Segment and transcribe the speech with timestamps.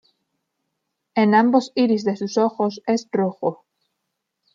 [1.13, 3.65] En ambos iris de sus ojos es rojo.